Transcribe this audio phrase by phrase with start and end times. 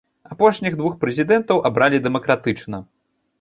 [0.35, 2.81] Апошніх двух прэзідэнтаў абралі дэмакратычна.